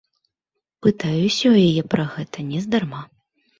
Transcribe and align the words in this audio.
Пытаюся 0.85 1.45
ў 1.53 1.67
яе 1.69 1.83
пра 1.93 2.09
гэта 2.17 2.49
нездарма. 2.51 3.07